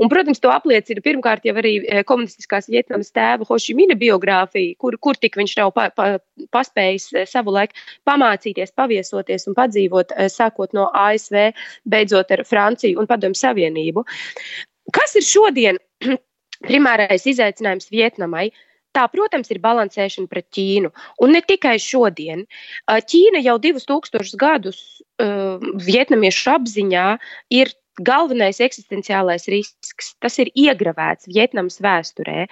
Un, 0.02 0.10
protams, 0.10 0.40
to 0.42 0.50
apliecina 0.50 1.02
pirmkārt 1.06 1.44
jau 1.46 1.54
arī 1.62 1.76
e, 1.84 2.02
komunistiskās 2.10 2.66
Vietnamas 2.74 3.12
tēva 3.14 3.46
Hošimina 3.46 3.94
biogrāfija, 4.00 4.74
kur, 4.82 4.98
kur 4.98 5.20
tik 5.22 5.38
viņš 5.38 5.54
nav 5.60 5.74
pa, 5.76 5.90
pa, 5.94 6.16
paspējis 6.56 7.06
e, 7.14 7.26
savu 7.30 7.54
laiku 7.54 7.78
pamācīties, 8.10 8.74
paviesoties 8.82 9.46
un 9.52 9.58
padzīvot, 9.60 10.16
e, 10.18 10.26
sākot 10.34 10.74
no 10.78 10.88
ASV, 11.04 11.52
beidzot 11.94 12.34
ar 12.34 12.42
Franciju 12.50 12.98
un 12.98 13.10
Padomu 13.12 13.38
Savienību. 13.38 14.06
Kas 14.98 15.14
ir 15.22 15.28
šodien 15.28 15.78
primārais 16.70 17.30
izaicinājums 17.30 17.94
Vietnamai? 17.94 18.50
Tā, 18.92 19.06
protams, 19.08 19.48
ir 19.54 19.62
balansēšana 19.64 20.28
pret 20.28 20.50
Ķīnu. 20.52 20.90
Un 21.24 21.32
ne 21.32 21.40
tikai 21.46 21.78
šodien. 21.80 22.42
Ķīna 22.92 23.40
jau 23.46 23.54
divus 23.64 23.88
tūkstošus 23.88 24.36
gadus 24.36 24.82
uh, 25.00 25.62
vietnamiešu 25.86 26.52
apziņā 26.58 27.06
ir 27.56 27.72
galvenais 28.08 28.62
eksistenciālais 28.64 29.48
risks. 29.52 30.14
Tas 30.22 30.38
ir 30.42 30.52
iegravēts 30.58 31.30
Vietnamas 31.32 31.82
vēsturē. 31.84 32.48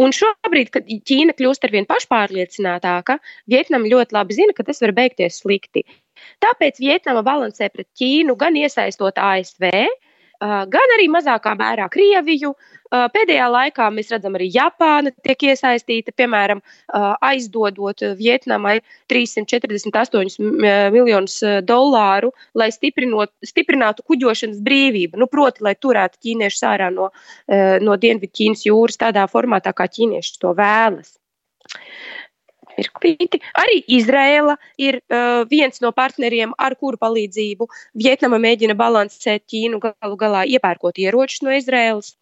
Un 0.00 0.14
šobrīd, 0.14 0.70
kad 0.74 0.86
Ķīna 0.86 1.34
kļūst 1.36 1.66
ar 1.66 1.72
vien 1.74 1.86
pašpārliecinātāka, 1.88 3.18
Vietnama 3.50 3.90
ļoti 3.90 4.16
labi 4.16 4.36
zina, 4.38 4.54
ka 4.56 4.64
tas 4.66 4.80
var 4.84 4.94
beigties 4.96 5.40
slikti. 5.42 5.82
Tāpēc 6.44 6.78
Vietnama 6.80 7.24
balansē 7.26 7.70
pret 7.72 7.88
Ķīnu, 7.98 8.36
gan 8.38 8.56
iesaistot 8.60 9.18
ASV, 9.18 9.66
gan 10.40 10.94
arī 10.96 11.08
mazākā 11.12 11.54
mērā 11.58 11.88
Krieviju. 11.92 12.54
Pēdējā 12.90 13.46
laikā 13.52 13.86
mēs 13.94 14.08
redzam, 14.10 14.34
arī 14.34 14.48
Japāna 14.50 15.12
tiek 15.22 15.44
iesaistīta, 15.52 16.10
piemēram, 16.16 16.62
aizdodot 17.22 18.02
Vietnamai 18.18 18.80
348 19.12 20.40
miljonus 20.90 21.38
dolāru, 21.68 22.32
lai 22.58 22.70
stiprinātu 22.72 24.06
kuģošanas 24.10 24.58
brīvību. 24.66 25.20
Nu, 25.22 25.30
proti, 25.30 25.62
lai 25.68 25.76
turētu 25.78 26.18
ķīniešus 26.26 26.66
ārā 26.72 26.90
no, 26.94 27.12
no 27.86 28.00
Dienvidķīnas 28.00 28.66
jūras 28.66 28.98
tādā 28.98 29.28
formātā, 29.30 29.76
kā 29.76 29.86
ķīnieši 29.86 30.38
to 30.42 30.56
vēlas 30.58 31.14
mirklīti. 32.80 33.40
Arī 33.60 33.80
Izraela 33.98 34.56
ir 34.80 35.00
uh, 35.00 35.42
viens 35.50 35.82
no 35.84 35.92
partneriem, 35.96 36.54
ar 36.58 36.76
kuru 36.80 37.00
palīdzību 37.00 37.68
Vietnama 38.00 38.40
mēģina 38.42 38.76
balansēt 38.78 39.46
Ķīnu, 39.50 39.82
galu 39.84 40.18
galā 40.20 40.46
iepērkot 40.48 41.00
ieročus 41.02 41.44
no 41.46 41.54
Izraēlas. 41.54 42.14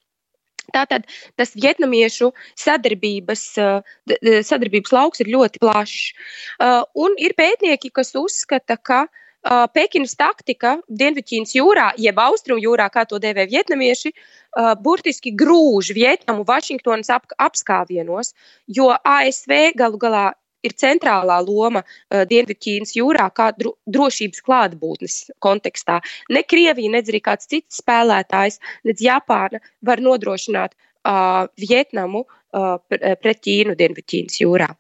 Tātad 0.69 1.07
tas 1.41 1.55
vietnamiešu 1.57 2.29
sadarbības, 2.61 3.45
uh, 3.63 3.95
sadarbības 4.45 4.93
lauks 4.93 5.25
ir 5.25 5.33
ļoti 5.33 5.63
plašs. 5.63 6.11
Uh, 6.61 6.83
un 6.99 7.17
ir 7.17 7.33
pētnieki, 7.39 7.95
kas 7.95 8.13
uzskata, 8.19 8.77
ka 8.77 9.07
Pekinas 9.73 10.17
taktika 10.19 10.75
Dienvidķīnas 10.91 11.55
jūrā, 11.55 11.93
jeb 11.97 12.19
Austrumu 12.19 12.61
jūrā, 12.61 12.89
kā 12.91 13.05
to 13.09 13.21
dēvē 13.23 13.47
vietnamieši, 13.49 14.13
burtiski 14.83 15.33
grūž 15.33 15.93
Vietnamu 15.95 16.45
Vašingtonas 16.45 17.09
ap, 17.15 17.31
apskāvienos, 17.39 18.35
jo 18.67 18.91
ASV 19.05 19.73
galu 19.79 19.99
galā 19.99 20.27
ir 20.67 20.75
centrālā 20.79 21.39
loma 21.45 21.85
uh, 21.85 22.25
Dienvidķīnas 22.31 22.97
jūrā, 22.99 23.29
kā 23.35 23.51
dro, 23.59 23.77
drošības 23.87 24.43
klātbūtnes 24.47 25.21
kontekstā. 25.45 26.01
Ne 26.35 26.45
Krievija, 26.47 26.93
ne 26.93 27.03
arī 27.05 27.23
kāds 27.25 27.51
cits 27.51 27.83
spēlētājs, 27.83 28.61
ne 28.89 28.97
Japāna 28.99 29.63
var 29.83 30.03
nodrošināt 30.05 30.75
uh, 30.75 31.47
Vietnamu 31.61 32.27
uh, 32.27 32.77
pret 32.89 33.47
Ķīnu 33.47 33.79
Dienvidķīnas 33.79 34.43
jūrā. 34.43 34.75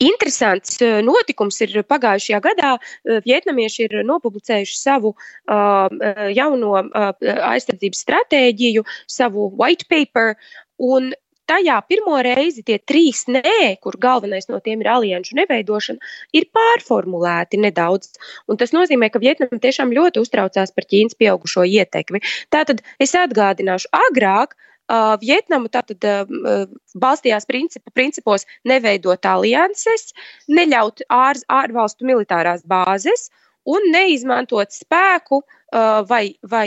Interesants 0.00 0.78
eh, 0.80 1.00
notikums 1.04 1.60
ir 1.64 1.82
pagājušajā 1.88 2.40
gadā. 2.44 2.74
Eh, 2.80 3.20
vietnamieši 3.26 3.86
ir 3.86 3.96
nopublicējuši 4.08 4.78
savu 4.78 5.12
uh, 5.12 5.90
jauno 6.32 6.72
uh, 6.80 7.10
aizsardzības 7.50 8.04
stratēģiju, 8.06 8.84
savu 9.10 9.50
white 9.60 9.88
paper. 9.92 10.36
Un 10.80 11.12
tajā 11.50 11.76
pirmo 11.90 12.16
reizi 12.24 12.64
tie 12.66 12.78
trīs 12.78 13.24
nē, 13.30 13.76
kur 13.82 13.98
galvenais 14.00 14.48
no 14.50 14.60
tiem 14.64 14.84
ir 14.84 14.90
alianšu 14.94 15.36
neveidošana, 15.40 16.10
ir 16.36 16.46
pārformulēti 16.54 17.60
nedaudz. 17.64 18.14
Un 18.50 18.60
tas 18.60 18.74
nozīmē, 18.76 19.10
ka 19.10 19.22
Vietnama 19.22 19.60
tiešām 19.62 19.94
ļoti 19.96 20.22
uztraucās 20.22 20.74
par 20.76 20.86
Ķīnas 20.90 21.18
pieaugušo 21.18 21.66
ietekmi. 21.66 22.22
Tātad 22.54 22.84
es 23.02 23.14
atgādināšu, 23.18 23.90
agrāk 24.06 24.54
uh, 24.54 25.16
Vietnama 25.22 25.70
tātad 25.72 26.06
uh, 26.06 26.64
balstījās 27.02 27.48
principu, 27.50 27.90
principos 27.94 28.46
neveidot 28.68 29.26
alianses, 29.26 30.14
neļaut 30.48 31.04
ār, 31.10 31.42
ārvalstu 31.60 32.08
militārās 32.08 32.66
bāzes 32.66 33.28
un 33.70 33.86
neizmantot 33.94 34.72
spēku 34.74 35.40
uh, 35.40 36.00
vai, 36.08 36.24
vai 36.50 36.66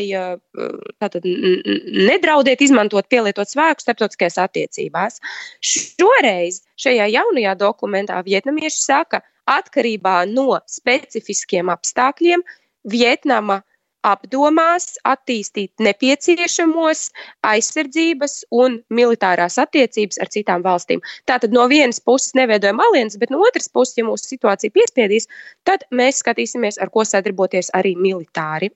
tātad, 1.04 1.26
nedraudiet 1.26 2.64
izmantot, 2.64 3.10
pielietot 3.12 3.52
spēku 3.52 3.84
starptautiskajās 3.84 4.40
attiecībās. 4.46 5.20
Šoreiz 5.64 6.64
šajā 6.80 7.10
jaunajā 7.18 7.58
dokumentā 7.60 8.22
vietnamieši 8.26 8.80
saka, 8.80 9.24
atkarībā 9.50 10.24
no 10.32 10.62
specifiskiem 10.72 11.72
apstākļiem 11.74 12.44
Vietnama 12.88 13.60
uh, 13.60 13.73
apdomās 14.08 14.98
attīstīt 15.08 15.84
nepieciešamos 15.84 17.06
aizsardzības 17.48 18.36
un 18.64 18.80
militārās 18.94 19.58
attiecības 19.62 20.20
ar 20.24 20.32
citām 20.34 20.66
valstīm. 20.66 21.04
Tātad 21.30 21.56
no 21.56 21.66
vienas 21.72 22.02
puses 22.04 22.36
neveidojam 22.38 22.82
alianses, 22.84 23.20
bet 23.22 23.32
no 23.34 23.42
otras 23.48 23.70
puses, 23.72 23.98
ja 23.98 24.08
mūsu 24.08 24.36
situācija 24.36 24.76
piespiedīs, 24.76 25.30
tad 25.68 25.88
mēs 25.92 26.22
skatīsimies, 26.24 26.82
ar 26.84 26.92
ko 26.94 27.08
sadarboties 27.08 27.72
arī 27.78 27.96
militāri. 28.00 28.74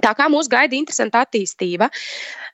Tā 0.00 0.14
kā 0.16 0.24
mūs 0.32 0.48
gaida 0.48 0.72
interesanta 0.78 1.26
attīstība. 1.26 1.90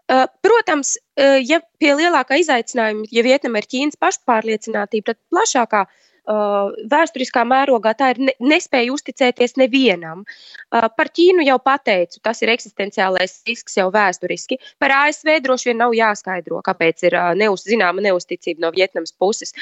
Uh, 0.08 0.24
protams, 0.42 0.96
uh, 1.20 1.36
ja 1.38 1.60
pie 1.78 1.92
lielākā 1.94 2.40
izaicinājuma, 2.40 3.06
ja 3.14 3.22
Vietnama 3.22 3.60
ir 3.60 3.68
Ķīnas 3.70 4.00
pašpārliecinātība, 4.02 5.12
tad 5.12 5.20
plašākā 5.30 5.84
uh, 5.84 6.07
vēsturiskā 6.28 7.44
mērogā 7.48 7.94
tā 7.96 8.10
ir 8.12 8.20
ne, 8.28 8.34
nespēja 8.40 8.92
uzticēties 8.92 9.56
nevienam. 9.56 10.24
Uh, 10.68 10.88
par 10.92 11.08
Ķīnu 11.14 11.46
jau 11.46 11.56
pateicu, 11.62 12.20
tas 12.22 12.42
ir 12.42 12.52
eksistenciālais 12.52 13.38
risks 13.48 13.78
jau 13.78 13.88
vēsturiski. 13.94 14.58
Par 14.78 14.92
ASV 14.92 15.38
droši 15.44 15.70
vien 15.70 15.80
nav 15.80 15.94
jāskaidro, 15.96 16.60
kāpēc 16.66 17.06
ir 17.08 17.16
uh, 17.16 17.30
neuz, 17.38 17.64
zināma 17.64 18.04
neusticība 18.04 18.66
no 18.66 18.72
Vietnamas 18.74 19.14
puses. 19.16 19.54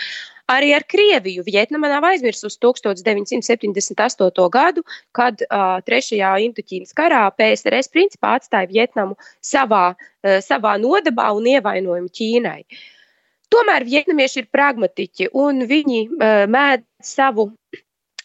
Arī 0.51 0.73
ar 0.75 0.85
Krieviju 0.87 1.43
Vietnama 1.47 1.91
nav 1.91 2.07
aizmirsusi 2.07 2.59
1978. 2.63 4.51
gadu, 4.51 4.83
kad 5.15 5.43
uh, 5.47 5.79
Trešajā 5.87 6.35
Indoķīnas 6.49 6.95
karā 6.99 7.25
PSRS 7.39 7.91
principā 7.95 8.37
atstāja 8.41 8.71
Vietnamu 8.71 9.19
savā, 9.43 9.95
uh, 9.95 10.39
savā 10.43 10.77
nodabā 10.83 11.31
un 11.35 11.47
ievainojumu 11.55 12.11
Ķīnai. 12.11 12.61
Uh, 12.67 12.85
Tomēr 13.53 13.87
vietnamieši 13.87 14.43
ir 14.43 14.49
pragmatiķi 14.53 15.31
un 15.39 15.63
viņi 15.71 16.01
uh, 16.09 16.45
mēdz 16.51 16.87
savu, 17.07 17.51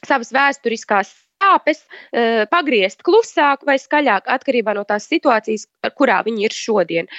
savas 0.02 0.34
vēsturiskās 0.34 1.14
sāpes 1.42 1.84
uh, 1.86 2.44
pagriezt 2.52 3.06
klusāk 3.06 3.66
vai 3.68 3.78
skaļāk 3.82 4.30
atkarībā 4.30 4.76
no 4.78 4.86
tās 4.88 5.10
situācijas, 5.12 5.68
kurā 5.98 6.22
viņi 6.26 6.48
ir 6.48 6.58
šodien. 6.58 7.12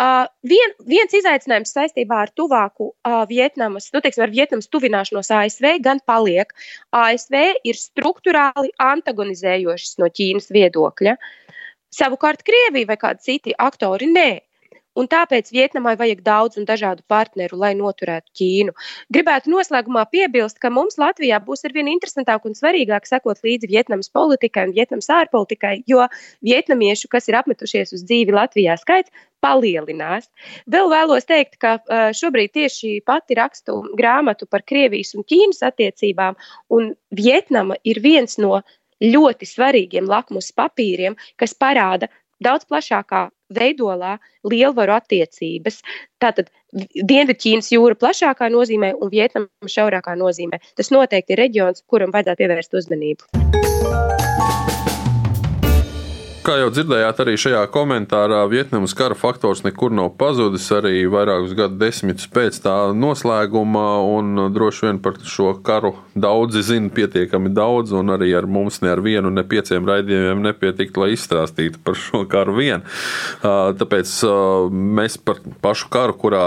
Uh, 0.00 0.24
vien, 0.48 0.72
viens 0.88 1.12
izaicinājums 1.12 1.74
saistībā 1.76 2.22
ar 2.24 2.30
tuvāku 2.32 2.86
uh, 2.88 3.24
Vietnamas, 3.28 3.90
nu, 3.92 4.00
teiksim, 4.00 4.24
ar 4.24 4.32
Vietnamas 4.32 4.70
tuvināšanos 4.72 5.28
ASV 5.36 5.74
gan 5.84 6.00
paliek. 6.08 6.54
ASV 6.96 7.36
ir 7.68 7.76
struktūrāli 7.76 8.72
antagonizējošas 8.80 9.98
no 10.00 10.08
Ķīnas 10.08 10.48
viedokļa. 10.56 11.16
Savukārt 11.92 12.46
Krievija 12.46 12.88
vai 12.88 12.96
kādi 13.02 13.26
citi 13.26 13.56
aktori 13.58 14.08
nē. 14.08 14.30
Un 14.98 15.06
tāpēc 15.10 15.52
Vietnamai 15.54 15.94
vajag 15.98 16.22
daudz 16.26 16.58
un 16.58 16.66
dažādu 16.66 17.04
partneru, 17.08 17.58
lai 17.62 17.70
noturētu 17.78 18.32
Ķīnu. 18.40 18.74
Gribētu 19.14 19.52
noslēgumā 19.52 20.02
piebilst, 20.10 20.58
ka 20.62 20.70
mums 20.74 20.98
Latvijā 20.98 21.38
būs 21.44 21.62
arvien 21.68 21.92
interesantāk 21.92 22.48
un 22.48 22.56
svarīgāk 22.58 23.06
sekot 23.06 23.38
līdzi 23.46 23.70
Vietnamas 23.70 24.10
politikai 24.10 24.66
un 24.66 24.74
Vietnamas 24.74 25.10
ārpolitikai, 25.14 25.76
jo 25.86 26.08
vietnamiešu, 26.46 27.10
kas 27.12 27.30
ir 27.30 27.38
apmetušies 27.38 27.94
uz 27.94 28.02
dzīvi 28.08 28.34
Latvijā, 28.34 28.74
skaits 28.82 29.14
palielinās. 29.40 30.26
Vēl 30.70 30.90
vēlos 30.92 31.28
teikt, 31.28 31.56
ka 31.62 31.78
šobrīd 32.16 32.52
tieši 32.58 32.98
pati 33.06 33.38
rakstu 33.38 33.78
grāmatu 33.96 34.50
par 34.50 34.66
Krievijas 34.66 35.14
un 35.14 35.24
Ķīnas 35.24 35.62
attiecībām, 35.70 36.36
un 36.74 36.92
Vietnama 37.14 37.78
ir 37.84 38.02
viens 38.02 38.36
no 38.42 38.58
ļoti 39.00 39.48
svarīgiem 39.48 40.10
lakmus 40.10 40.50
papīriem, 40.52 41.16
kas 41.40 41.54
parāda 41.56 42.10
daudz 42.44 42.66
plašākā 42.70 43.28
veidolā 43.54 44.16
lielvaru 44.46 44.96
attiecības. 44.96 45.80
Tātad 46.22 46.50
Dienvidķīnas 46.70 47.72
jūra 47.74 47.98
plašākā 47.98 48.46
nozīmē 48.54 48.92
un 49.02 49.10
Vietnama 49.10 49.72
šaurākā 49.74 50.14
nozīmē. 50.20 50.60
Tas 50.78 50.92
noteikti 50.94 51.34
ir 51.34 51.42
reģions, 51.44 51.82
kuram 51.90 52.14
vajadzētu 52.14 52.44
pievērst 52.44 52.78
uzmanību. 52.78 54.89
Kā 56.40 56.54
jau 56.56 56.70
dzirdējāt, 56.72 57.18
arī 57.20 57.34
šajā 57.36 57.60
komentārā 57.68 58.38
Vietnamas 58.48 58.94
kara 58.96 59.12
faktors 59.18 59.60
nekur 59.60 59.92
nav 59.92 60.14
pazudis. 60.16 60.64
Arī 60.72 61.02
vairākus 61.12 61.52
gadu 61.58 61.76
desmitus 61.76 62.30
pēc 62.32 62.56
tā 62.64 62.76
noslēguma, 62.96 63.82
un 64.08 64.46
droši 64.54 64.86
vien 64.86 65.00
par 65.04 65.18
šo 65.20 65.50
karu 65.66 65.92
daudzi 66.16 66.62
zina 66.64 66.88
pietiekami 66.96 67.52
daudz, 67.52 67.92
un 67.92 68.14
arī 68.16 68.30
ar 68.38 68.48
mums 68.48 68.80
ne 68.80 68.88
ar 68.88 69.02
vienu, 69.04 69.28
ne 69.28 69.44
pieciem 69.44 69.84
raidījumiem 69.84 70.40
nepietiktu, 70.46 71.04
lai 71.04 71.10
izstāstītu 71.12 71.82
par 71.84 71.98
šo 72.00 72.22
karu 72.32 72.56
vien. 72.56 72.86
Tāpēc 73.44 74.14
mēs 74.72 75.18
par 75.20 75.42
pašu 75.60 75.90
karu, 75.92 76.16
kurā 76.24 76.46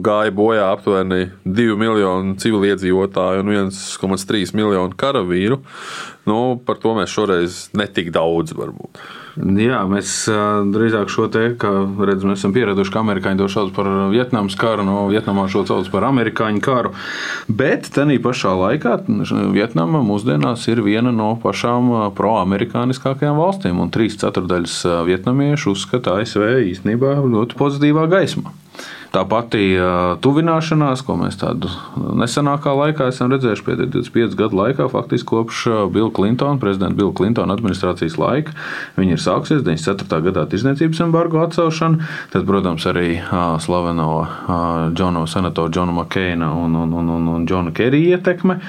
gāja 0.00 0.32
bojā 0.32 0.70
aptuveni 0.72 1.26
2 1.44 1.76
miljoni 1.76 2.38
civiliedzīvotāju 2.40 3.44
un 3.44 3.52
1,3 3.68 4.56
miljonu 4.56 4.96
karavīru, 4.96 5.60
nu, 6.28 6.60
par 6.66 6.80
to 6.82 6.94
mēs 6.98 7.12
šoreiz 7.12 7.66
netik 7.76 8.10
daudz 8.14 8.52
varbūt. 8.56 9.00
Jā, 9.40 9.84
mēs 9.88 10.10
drīzāk 10.74 11.10
šo 11.12 11.28
te, 11.32 11.44
ka 11.60 11.70
redz, 12.08 12.24
mēs 12.26 12.42
esam 12.42 12.52
pieraduši, 12.52 12.92
ka 12.92 13.00
amerikāņi 13.00 13.40
to 13.40 13.46
sauc 13.52 13.70
par 13.76 13.88
Vietnamas 14.10 14.56
karu, 14.58 14.84
no 14.84 15.06
Vietnamā 15.08 15.46
šo 15.50 15.62
sauc 15.68 15.88
par 15.92 16.08
amerikāņu 16.10 16.62
karu. 16.64 16.92
Bet 17.48 17.88
tādā 17.94 18.18
pašā 18.22 18.52
laikā 18.58 18.96
Vietnama 19.54 20.02
mūsdienās 20.04 20.66
ir 20.72 20.82
viena 20.84 21.14
no 21.14 21.32
pašām 21.40 21.92
pro-amerikāniskākajām 22.18 23.38
valstīm, 23.40 23.80
un 23.80 23.92
trīs 23.94 24.18
ceturdaļas 24.20 24.80
vietnamiešu 25.08 25.76
uzskata 25.76 26.18
ASV 26.20 26.66
īstenībā 26.74 27.20
ļoti 27.22 27.60
pozitīvā 27.60 28.10
gaismā. 28.10 28.52
Tā 29.10 29.24
pati 29.26 29.74
tuvināšanās, 30.22 31.00
ko 31.02 31.16
mēs 31.18 31.38
tādu 31.40 31.70
nesenākā 32.20 32.70
laikā 32.78 33.08
esam 33.10 33.32
redzējuši, 33.32 33.64
pēdējo 33.66 33.90
25 33.96 34.36
gadu 34.38 34.60
laikā, 34.60 34.86
faktiski 34.92 35.26
kopš 35.32 35.64
Bila 35.90 36.12
Klintona, 36.14 36.60
prezidenta 36.62 36.94
Bila 37.00 37.10
Klintona 37.18 37.56
administrācijas 37.58 38.14
laika, 38.22 38.54
viņi 39.00 39.16
ir 39.16 39.24
sākusies 39.24 39.64
94. 39.66 40.20
gadā 40.28 40.46
tirzniecības 40.52 41.02
embargo 41.08 41.42
atcelšana, 41.42 42.06
tad, 42.30 42.46
protams, 42.46 42.86
arī 42.86 43.18
slaveno 43.66 44.12
Džonu 44.94 45.26
senatoru 45.30 45.74
Džonu 45.74 45.98
Makeina 45.98 46.52
un, 46.54 46.78
un, 46.78 46.94
un, 47.02 47.10
un, 47.16 47.28
un 47.34 47.50
Džonu 47.50 47.74
Kerija 47.74 48.20
ietekme, 48.20 48.60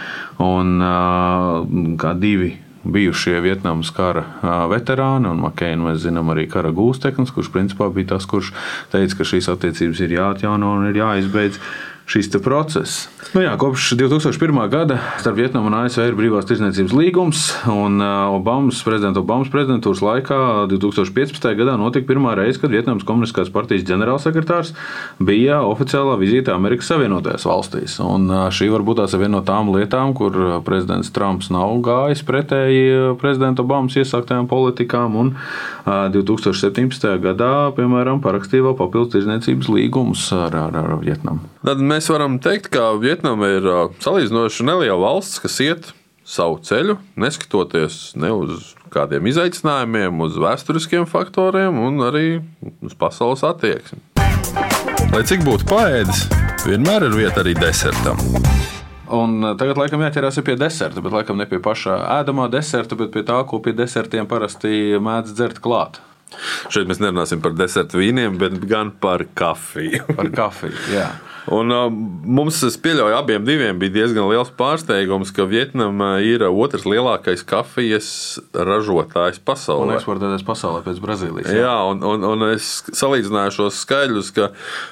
un 0.41 1.97
kā 2.01 2.17
divi 2.17 2.55
bijušie 2.83 3.39
Vietnamas 3.41 3.91
kara 3.93 4.23
veterāni, 4.71 5.29
un 5.29 5.41
Makēnu 5.45 5.89
mēs 5.89 6.01
zinām 6.05 6.31
arī 6.33 6.47
kara 6.49 6.71
gūsteknis, 6.75 7.33
kurš 7.35 7.51
principā 7.53 7.89
bija 7.93 8.15
tas, 8.15 8.25
kurš 8.29 8.53
teica, 8.93 9.19
ka 9.19 9.27
šīs 9.33 9.49
attiecības 9.53 10.01
ir 10.01 10.17
jāatjauno 10.17 10.75
un 10.79 10.89
ir 10.89 11.01
jāizbeidz 11.01 11.59
šis 12.11 12.31
process. 12.43 13.07
Nu 13.29 13.43
jā, 13.43 13.51
kopš 13.55 13.93
2001. 13.95 14.57
gada 14.73 14.97
starp 15.21 15.37
Vietnamu 15.37 15.69
un 15.69 15.75
ASV 15.77 16.07
ir 16.09 16.15
brīvās 16.17 16.47
tirdzniecības 16.49 16.93
līgums, 16.97 17.43
un 17.69 18.01
Obamas, 18.01 18.79
prezidenta 18.83 19.21
Obamas 19.21 19.51
prezidentūras 19.53 20.01
laikā 20.03 20.39
2015. 20.71 21.45
gadā 21.59 21.77
notika 21.79 22.09
pirmā 22.09 22.33
reize, 22.35 22.57
kad 22.59 22.73
Vietnamas 22.73 23.05
Komunistiskās 23.07 23.51
partijas 23.53 23.85
ģenerālsekretārs 23.87 24.73
bija 25.21 25.61
oficiālā 25.63 26.17
vizīte 26.19 26.51
Amerikas 26.51 26.89
Savienotajās 26.91 27.45
valstīs. 27.47 27.99
Un 28.03 28.25
šī 28.51 28.71
varbūt 28.73 29.03
tās 29.03 29.13
ir 29.13 29.21
viena 29.23 29.37
no 29.37 29.43
tām 29.47 29.69
lietām, 29.77 30.15
kur 30.17 30.35
prezidents 30.65 31.13
Trumps 31.13 31.53
nav 31.53 31.77
gājis 31.85 32.25
pretēji 32.27 33.15
prezidenta 33.21 33.63
Obamas 33.63 33.95
iesāktajām 34.01 34.49
politikām, 34.51 35.15
un 35.21 35.31
2017. 35.85 37.07
gadā, 37.21 37.53
piemēram, 37.77 38.19
parakstīja 38.25 38.65
vēl 38.71 38.77
papildus 38.81 39.13
tirdzniecības 39.15 39.71
līgumus 39.71 40.27
ar, 40.35 40.57
ar, 40.67 40.81
ar 40.83 40.99
Vietnamu. 41.05 41.45
Tad 41.61 41.81
mēs 41.85 42.09
varam 42.09 42.41
teikt, 42.41 42.71
ka 42.73 42.89
Vietnama 43.11 43.47
ir 43.51 43.65
salīdzinoši 43.99 44.63
neliela 44.63 44.95
valsts, 45.01 45.41
kas 45.43 45.57
iet 45.59 45.87
savu 46.23 46.61
ceļu, 46.63 46.93
neskatoties 47.19 48.13
ne 48.15 48.29
uz 48.31 48.69
kādiem 48.93 49.25
izaicinājumiem, 49.27 50.21
uz 50.23 50.37
vēsturiskiem 50.39 51.03
faktoriem 51.11 51.75
un 51.75 51.99
arī 52.07 52.39
uz 52.79 52.93
pasaules 52.95 53.43
attieksmi. 53.43 53.99
Lai 55.11 55.25
cik 55.27 55.43
būtu 55.43 55.67
paēdis, 55.67 56.21
vienmēr 56.63 57.09
ir 57.09 57.17
vieta 57.17 57.43
arī 57.43 57.51
desertam. 57.59 58.21
Un 59.11 59.43
tagad, 59.59 59.81
laikam, 59.81 60.05
jāķerās 60.07 60.39
pie 60.47 60.55
deserta, 60.61 61.03
bet 61.03 61.17
laikam 61.17 61.41
ne 61.41 61.49
pie 61.51 61.59
pašā 61.59 61.97
ēdamā 62.21 62.47
deserta, 62.53 62.95
bet 62.95 63.11
pie 63.11 63.25
tā, 63.27 63.41
ko 63.43 63.59
pie 63.59 63.75
desertiem 63.75 64.29
parasti 64.29 64.95
mēdz 65.03 65.35
dzert 65.35 65.59
klāt. 65.59 65.99
Šeit 66.71 66.87
mēs 66.87 67.03
nerunāsim 67.03 67.43
par 67.43 67.59
desertu 67.59 67.99
vīniem, 67.99 68.39
bet 68.39 68.55
gan 68.71 68.95
par 69.03 69.27
kafiju. 69.35 70.05
par 70.15 70.31
kafiju, 70.31 70.79
jā. 70.95 71.09
Un, 71.49 71.71
uh, 71.73 71.87
mums, 71.89 72.59
es 72.67 72.75
pieļauju, 72.81 73.15
abiem 73.17 73.45
bija 73.45 73.93
diezgan 73.93 74.27
liels 74.29 74.51
pārsteigums, 74.57 75.31
ka 75.33 75.47
Vietnama 75.49 76.19
ir 76.21 76.43
otrs 76.45 76.85
lielākais 76.85 77.41
kafijas 77.47 78.11
ražotājs 78.53 79.39
pasaulē. 79.41 79.87
Un 79.87 79.95
eksportētājs 79.95 80.45
pasaulē 80.45 80.83
pēc 80.85 81.01
Brazīlijas. 81.01 81.49
Jā, 81.49 81.63
jā 81.65 81.75
un, 81.89 82.03
un, 82.05 82.27
un 82.29 82.45
es 82.51 82.69
salīdzināju 82.93 83.55
šos 83.57 83.79
skaļus, 83.81 84.29
ka 84.35 84.51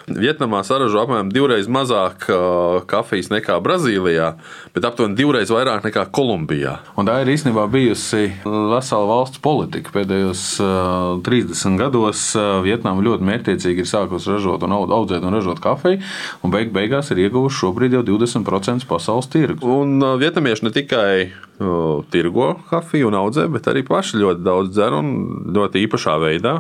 Vietnamā 0.10 0.64
saražo 0.66 1.04
apmēram 1.04 1.30
divreiz 1.34 1.70
mazāk 1.70 2.26
uh, 2.34 2.80
kafijas 2.90 3.30
nekā 3.34 3.60
Brazīlijā, 3.62 4.32
bet 4.74 4.90
aptuveni 4.90 5.20
divreiz 5.20 5.54
vairāk 5.54 5.86
nekā 5.86 6.08
Kolumbijā. 6.16 6.80
Un 6.98 7.10
tā 7.10 7.20
ir 7.22 7.34
īstenībā 7.36 7.68
bijusi 7.70 8.26
vesela 8.44 9.06
valsts 9.10 9.44
politika. 9.44 9.94
Pēdējos 10.00 10.48
uh, 10.66 11.22
30 11.26 11.78
gados 11.80 12.26
uh, 12.40 12.58
Vietnama 12.66 13.06
ļoti 13.06 13.30
mērķiecīgi 13.30 13.86
ir 13.86 13.90
sākusi 13.90 14.34
ražot 14.34 14.66
un 14.66 14.78
audzēt 14.80 15.22
un 15.22 15.38
ražot 15.38 15.62
kafiju 15.62 16.02
un 16.44 16.54
beig 16.54 16.72
beigās 16.76 17.12
ir 17.12 17.22
ieguvuši 17.26 17.60
šobrīd 17.62 17.96
jau 17.98 18.04
20% 18.08 18.88
pasaules 18.90 19.30
tirgus. 19.32 19.66
Un 19.66 20.00
vietnamieši 20.22 20.68
ne 20.68 20.74
tikai 20.76 21.14
uh, 21.28 22.04
tirgo 22.14 22.54
kafiju 22.70 23.10
un 23.12 23.20
audzē, 23.20 23.48
bet 23.52 23.68
arī 23.72 23.84
paši 23.88 24.22
ļoti 24.22 24.46
daudz 24.46 24.74
dzer 24.76 24.96
un 25.00 25.14
ļoti 25.56 25.86
īpašā 25.88 26.16
veidā 26.24 26.60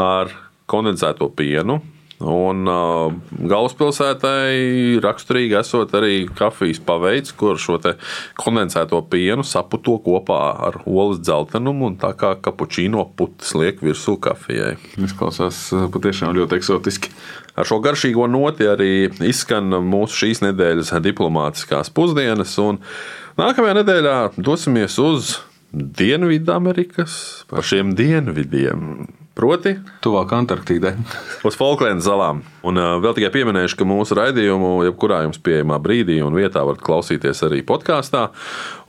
ar 0.00 0.32
kondensēto 0.70 1.28
pienu. 1.36 1.80
Un 2.24 2.68
uh, 2.70 3.12
galvaspilsētai 3.36 5.00
raksturīgi 5.04 5.58
esot 5.58 5.92
arī 5.98 6.24
kafijas 6.32 6.80
paveids, 6.84 7.34
kur 7.36 7.60
šo 7.60 7.76
kondensēto 8.40 9.02
pienu 9.12 9.44
saputo 9.44 9.98
kopā 10.04 10.40
ar 10.68 10.80
olas 10.86 11.20
dzeltenumu 11.20 11.90
un 11.90 11.98
tā 12.00 12.14
kā 12.16 12.34
kapučīno 12.40 13.04
putas 13.18 13.52
liek 13.58 13.82
virsū 13.84 14.16
kafijai. 14.24 14.76
Izklausās 15.04 15.66
uh, 15.76 15.88
patiešām 15.92 16.32
ļoti 16.38 16.60
eksotiski. 16.60 17.12
Ar 17.54 17.68
šo 17.68 17.78
garšīgo 17.84 18.26
noti 18.30 18.66
arī 18.66 18.92
izskan 19.22 19.68
mūsu 19.84 20.24
šīs 20.24 20.42
nedēļas 20.46 20.94
diplomātiskās 21.04 21.92
pusdienas. 21.94 22.56
Nākamajā 23.38 23.76
nedēļā 23.82 24.16
dosimies 24.38 24.96
uz 25.02 25.36
Dienvidamerikas 25.74 27.44
pašiem 27.50 27.94
dienvidiem. 27.98 29.08
Proti, 29.34 29.72
tuvāk 29.98 30.30
Antarktīdai. 30.36 30.92
uz 31.48 31.56
Falklandas 31.58 32.06
salām. 32.06 32.44
Un 32.62 32.78
uh, 32.78 32.92
vēl 33.02 33.16
tikai 33.16 33.32
pieminēšu, 33.34 33.80
ka 33.80 33.88
mūsu 33.88 34.14
raidījumu, 34.14 34.76
jebkurā 34.86 35.24
jums 35.26 35.42
pieejamā 35.42 35.80
brīdī 35.82 36.20
un 36.22 36.38
vietā, 36.38 36.62
varat 36.62 36.84
klausīties 36.86 37.42
arī 37.48 37.64
podkāstā. 37.66 38.28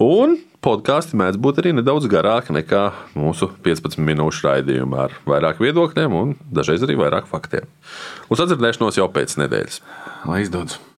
Un 0.05 0.37
podkāsti 0.65 1.17
mēdz 1.17 1.41
būt 1.41 1.63
arī 1.63 1.73
nedaudz 1.79 2.05
garāki 2.11 2.53
nekā 2.53 2.85
mūsu 3.17 3.49
15 3.65 3.97
minūšu 4.05 4.45
raidījumā 4.45 5.07
ar 5.09 5.19
vairāk 5.25 5.65
viedokļiem 5.65 6.17
un 6.21 6.37
dažreiz 6.53 6.85
arī 6.85 7.01
vairāk 7.01 7.29
faktiem. 7.31 7.65
Uz 8.29 8.45
atdzirdēšanos 8.45 9.01
jau 9.01 9.09
pēc 9.17 9.39
nedēļas. 9.41 9.81
Lai 10.29 10.43
izdodas! 10.45 10.77